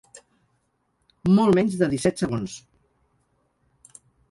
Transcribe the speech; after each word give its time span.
Molt 1.39 1.59
menys 1.59 1.77
de 1.83 1.91
disset 1.93 2.25
segons. 2.25 2.57